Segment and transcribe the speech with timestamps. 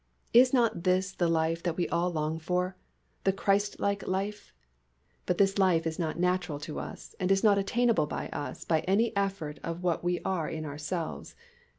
[0.33, 2.75] Is not this the life that we all long for,
[3.23, 4.51] the Christlike life?
[5.27, 8.79] But this life is not natural to us and is not attainable by us by
[8.87, 11.35] any effort of what we are in ourselves.